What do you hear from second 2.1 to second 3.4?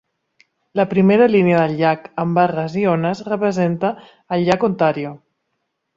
amb barres i ones,